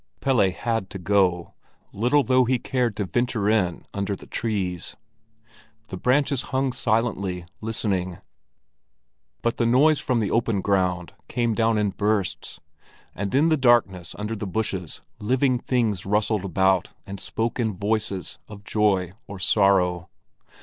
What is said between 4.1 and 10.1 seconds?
the trees. The branches hung silently listening, but the noise